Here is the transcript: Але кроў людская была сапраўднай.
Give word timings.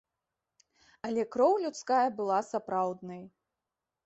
Але 1.07 1.25
кроў 1.35 1.53
людская 1.67 2.01
была 2.21 2.39
сапраўднай. 2.51 3.23